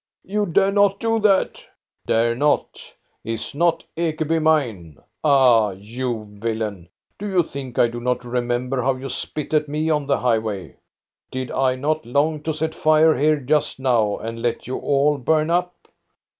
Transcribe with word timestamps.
"You 0.33 0.47
dare 0.47 0.71
not 0.71 0.99
do 0.99 1.19
that."" 1.19 1.63
Dare 2.07 2.33
not! 2.33 2.95
Is 3.23 3.53
not 3.53 3.83
Ekeby 3.95 4.41
mine? 4.41 4.97
Ah, 5.23 5.73
you 5.77 6.25
villain! 6.39 6.89
Do 7.19 7.27
you 7.29 7.43
think 7.43 7.77
I 7.77 7.87
do 7.87 7.99
not 7.99 8.25
remember 8.25 8.81
how 8.81 8.95
you 8.95 9.09
spit 9.09 9.53
at 9.53 9.69
me 9.69 9.91
on 9.91 10.07
the 10.07 10.17
highway? 10.17 10.77
Did 11.29 11.51
I 11.51 11.75
not 11.75 12.03
long 12.03 12.41
to 12.41 12.51
set 12.51 12.73
fire 12.73 13.15
here 13.15 13.39
just 13.39 13.79
now 13.79 14.17
and 14.17 14.41
let 14.41 14.65
you 14.65 14.77
all 14.79 15.19
burn 15.19 15.51
up 15.51 15.75